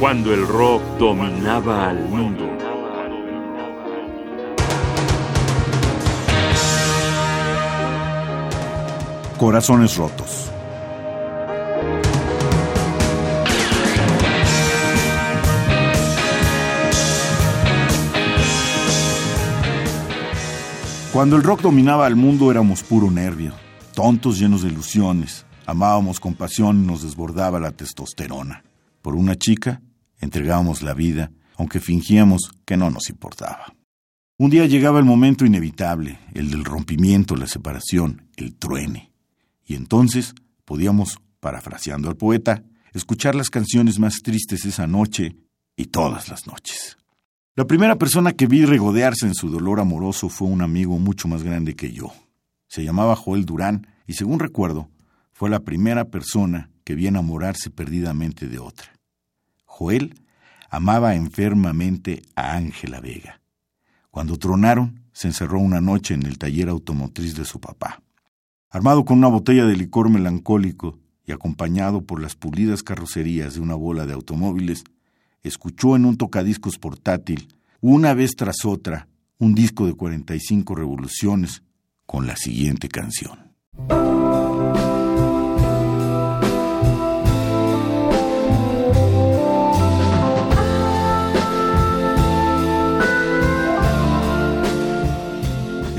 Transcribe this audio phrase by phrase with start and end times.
[0.00, 2.48] cuando el rock dominaba al mundo.
[9.36, 10.50] Corazones rotos.
[21.12, 23.52] Cuando el rock dominaba al mundo éramos puro nervio,
[23.94, 28.64] tontos llenos de ilusiones, amábamos con pasión y nos desbordaba la testosterona.
[29.02, 29.82] Por una chica
[30.20, 33.74] entregábamos la vida, aunque fingíamos que no nos importaba.
[34.38, 39.12] Un día llegaba el momento inevitable, el del rompimiento, la separación, el truene.
[39.66, 45.36] Y entonces podíamos, parafraseando al poeta, escuchar las canciones más tristes esa noche
[45.76, 46.96] y todas las noches.
[47.56, 51.42] La primera persona que vi regodearse en su dolor amoroso fue un amigo mucho más
[51.42, 52.12] grande que yo.
[52.66, 54.88] Se llamaba Joel Durán y según recuerdo,
[55.32, 58.92] fue la primera persona que vi enamorarse perdidamente de otra.
[59.80, 60.14] Joel
[60.68, 63.40] amaba enfermamente a Ángela Vega.
[64.10, 68.02] Cuando tronaron, se encerró una noche en el taller automotriz de su papá.
[68.68, 73.74] Armado con una botella de licor melancólico y acompañado por las pulidas carrocerías de una
[73.74, 74.84] bola de automóviles,
[75.42, 77.48] escuchó en un tocadiscos portátil,
[77.80, 79.08] una vez tras otra,
[79.38, 81.62] un disco de 45 revoluciones
[82.04, 83.49] con la siguiente canción.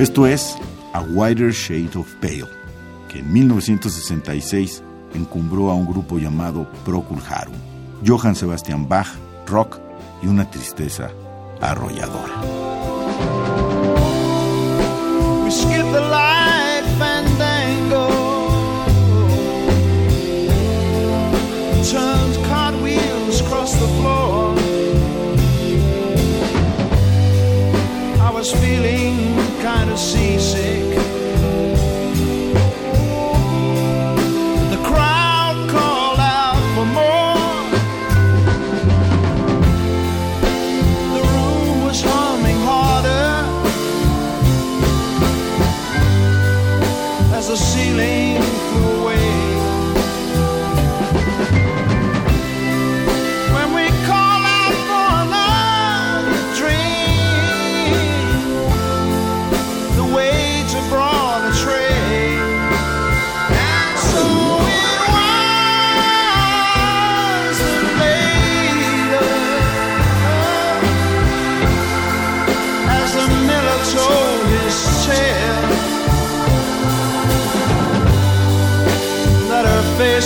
[0.00, 0.56] Esto es
[0.94, 2.48] A Wider Shade of Pale,
[3.10, 7.52] que en 1966 encumbró a un grupo llamado Procul Harum.
[8.06, 9.08] Johann Sebastian Bach
[9.46, 9.78] rock
[10.22, 11.10] y una tristeza
[11.60, 12.32] arrolladora.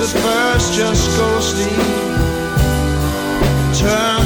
[0.00, 1.72] at first just go to sleep.
[3.78, 4.17] Turn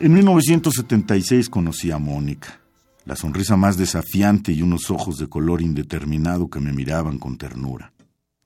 [0.00, 2.60] En 1976 conocí a Mónica,
[3.04, 7.92] la sonrisa más desafiante y unos ojos de color indeterminado que me miraban con ternura.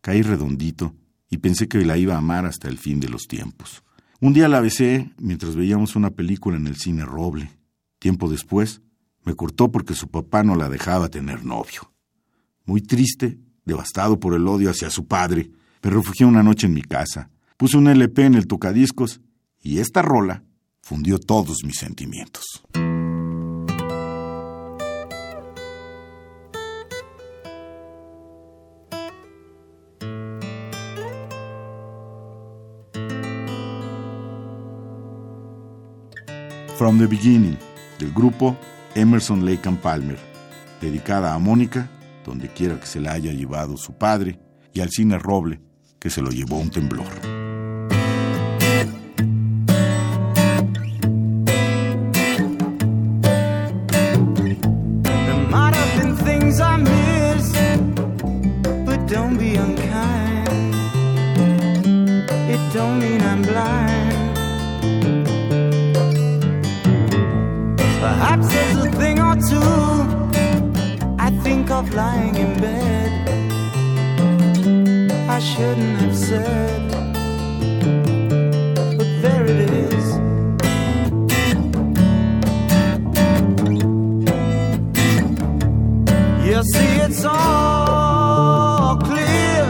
[0.00, 0.94] Caí redondito
[1.28, 3.82] y pensé que la iba a amar hasta el fin de los tiempos.
[4.18, 7.50] Un día la besé mientras veíamos una película en el cine Roble.
[7.98, 8.80] Tiempo después,
[9.22, 11.92] me cortó porque su papá no la dejaba tener novio.
[12.64, 15.50] Muy triste, devastado por el odio hacia su padre,
[15.82, 17.28] me refugié una noche en mi casa.
[17.58, 19.20] Puse un LP en el tocadiscos
[19.60, 20.44] y esta rola
[20.82, 22.62] fundió todos mis sentimientos.
[36.76, 37.56] From the Beginning,
[38.00, 38.56] del grupo
[38.96, 40.18] Emerson Lake and Palmer,
[40.80, 41.88] dedicada a Mónica,
[42.24, 44.40] donde quiera que se la haya llevado su padre,
[44.72, 45.60] y al cine Roble,
[46.00, 47.41] que se lo llevó un temblor.
[71.94, 73.10] Lying in bed.
[75.28, 76.90] I shouldn't have said,
[78.96, 80.06] but there it is.
[86.46, 89.64] You see, it's all clear.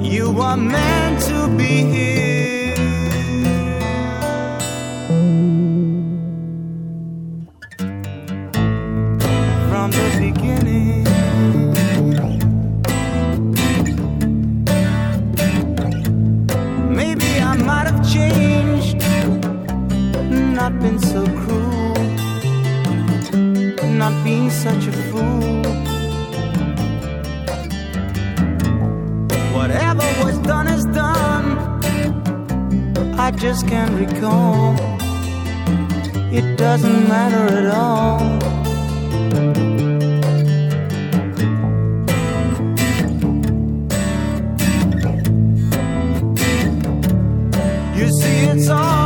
[0.00, 2.31] You are meant to be here.
[33.36, 34.74] Just can't recall.
[36.32, 38.20] It doesn't matter at all.
[47.96, 49.02] You see, it's all.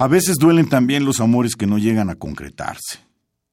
[0.00, 3.00] A veces duelen también los amores que no llegan a concretarse.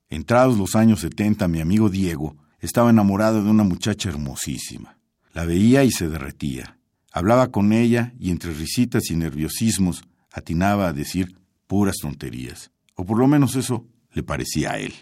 [0.09, 4.97] Entrados los años 70, mi amigo Diego estaba enamorado de una muchacha hermosísima.
[5.33, 6.79] La veía y se derretía.
[7.11, 11.37] Hablaba con ella y entre risitas y nerviosismos atinaba a decir
[11.67, 12.71] puras tonterías.
[12.95, 14.93] O por lo menos eso le parecía a él.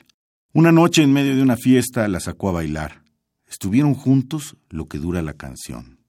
[0.52, 3.04] Una noche en medio de una fiesta la sacó a bailar.
[3.48, 6.00] Estuvieron juntos lo que dura la canción.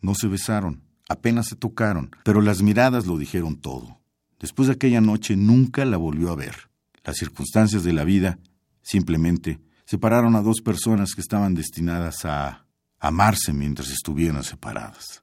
[0.00, 4.03] No se besaron, apenas se tocaron, pero las miradas lo dijeron todo.
[4.38, 6.70] Después de aquella noche nunca la volvió a ver.
[7.04, 8.38] Las circunstancias de la vida
[8.82, 12.66] simplemente separaron a dos personas que estaban destinadas a
[12.98, 15.22] amarse mientras estuvieran separadas.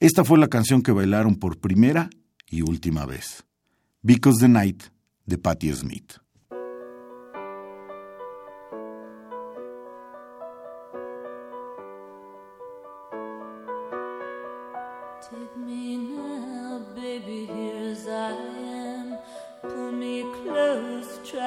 [0.00, 2.10] Esta fue la canción que bailaron por primera
[2.50, 3.44] y última vez.
[4.02, 4.82] Because the Night
[5.26, 6.14] de Patti Smith.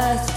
[0.00, 0.29] last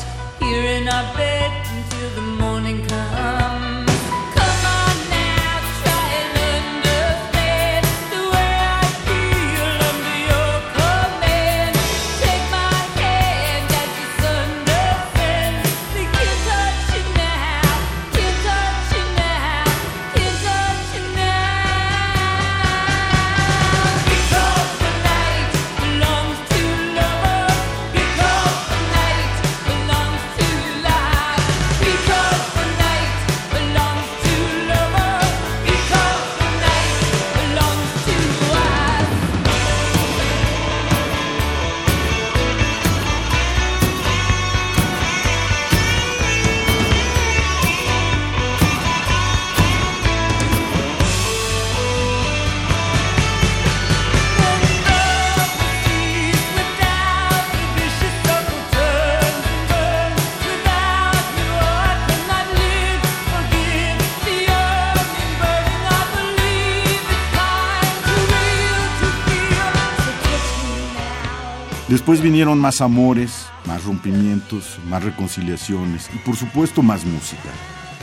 [71.90, 77.50] Después vinieron más amores, más rompimientos, más reconciliaciones y por supuesto más música.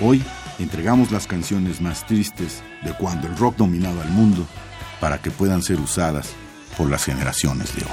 [0.03, 0.23] Hoy
[0.59, 4.47] entregamos las canciones más tristes de cuando el rock dominaba el mundo
[5.01, 6.35] para que puedan ser usadas
[6.77, 7.91] por las generaciones de hoy.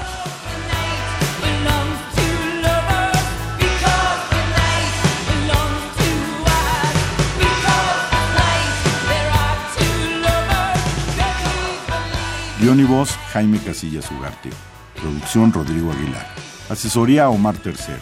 [12.60, 14.50] Guión y voz, Jaime Casillas Ugarte.
[15.00, 16.26] Producción, Rodrigo Aguilar.
[16.68, 18.00] Asesoría, Omar Tercer.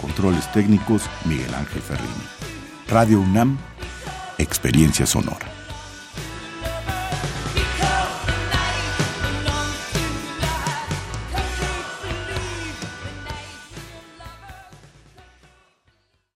[0.00, 2.10] Controles técnicos, Miguel Ángel Ferrini.
[2.88, 3.58] Radio UNAM,
[4.38, 5.55] Experiencia Sonora.